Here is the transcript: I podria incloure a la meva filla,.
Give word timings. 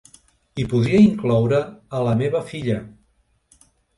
I 0.63 0.63
podria 0.71 1.01
incloure 1.07 1.59
a 1.99 2.01
la 2.09 2.15
meva 2.23 2.43
filla,. 2.53 2.81